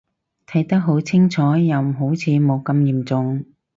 [0.47, 3.45] 睇清楚又好似冇咁嚴重